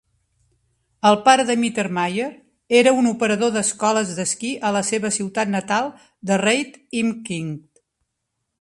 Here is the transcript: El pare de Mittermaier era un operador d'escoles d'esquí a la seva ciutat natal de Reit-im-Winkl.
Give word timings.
El 1.09 1.17
pare 1.27 1.43
de 1.49 1.55
Mittermaier 1.63 2.29
era 2.79 2.93
un 3.01 3.09
operador 3.11 3.53
d'escoles 3.57 4.15
d'esquí 4.21 4.55
a 4.69 4.73
la 4.79 4.83
seva 4.89 5.13
ciutat 5.21 5.55
natal 5.57 5.93
de 6.31 6.41
Reit-im-Winkl. 6.47 7.55